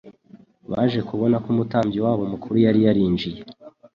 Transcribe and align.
baje 0.71 0.99
kubona 1.09 1.35
ko 1.43 1.47
Umutambyi 1.53 1.99
wabo 2.05 2.23
Mukuru 2.31 2.55
yari 2.65 2.79
yarinjiye 2.85 3.41